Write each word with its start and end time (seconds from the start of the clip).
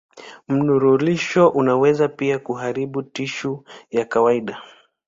Mnururisho 0.47 1.49
unaweza 1.49 2.07
pia 2.07 2.39
kuharibu 2.39 3.03
tishu 3.03 3.63
ya 3.91 4.05
kawaida. 4.05 4.61